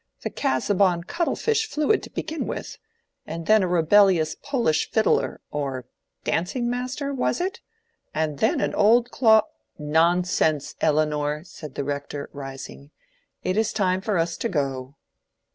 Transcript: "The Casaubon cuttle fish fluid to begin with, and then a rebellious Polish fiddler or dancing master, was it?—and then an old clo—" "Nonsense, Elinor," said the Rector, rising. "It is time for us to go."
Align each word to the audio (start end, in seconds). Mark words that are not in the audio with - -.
"The 0.21 0.31
Casaubon 0.31 1.03
cuttle 1.03 1.35
fish 1.35 1.67
fluid 1.69 2.01
to 2.01 2.09
begin 2.09 2.47
with, 2.47 2.79
and 3.27 3.45
then 3.45 3.61
a 3.61 3.67
rebellious 3.67 4.33
Polish 4.41 4.89
fiddler 4.89 5.41
or 5.51 5.85
dancing 6.23 6.67
master, 6.67 7.13
was 7.13 7.39
it?—and 7.39 8.39
then 8.39 8.61
an 8.61 8.73
old 8.73 9.11
clo—" 9.11 9.43
"Nonsense, 9.77 10.73
Elinor," 10.81 11.43
said 11.43 11.75
the 11.75 11.83
Rector, 11.83 12.31
rising. 12.33 12.89
"It 13.43 13.57
is 13.57 13.71
time 13.71 14.01
for 14.01 14.17
us 14.17 14.37
to 14.37 14.49
go." 14.49 14.95